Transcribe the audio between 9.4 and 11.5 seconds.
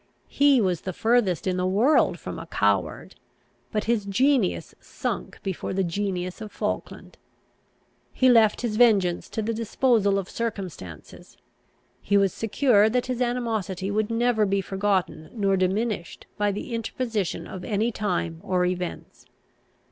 the disposal of circumstances.